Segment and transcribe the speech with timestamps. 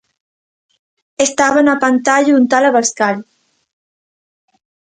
[1.27, 3.15] Estaba na pantalla un tal Abascal.